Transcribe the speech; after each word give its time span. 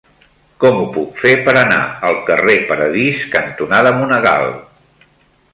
Com 0.61 0.77
ho 0.77 0.85
puc 0.95 1.19
fer 1.23 1.33
per 1.49 1.53
anar 1.63 1.77
al 2.09 2.17
carrer 2.31 2.57
Paradís 2.71 3.23
cantonada 3.39 3.93
Monegal? 4.03 4.51